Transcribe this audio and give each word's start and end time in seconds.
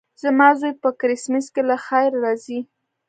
زما 0.23 0.47
زوی 0.59 0.73
په 0.83 0.89
کرېسمس 0.99 1.45
کې 1.53 1.61
له 1.69 1.75
خیره 1.85 2.17
راځي. 2.23 2.59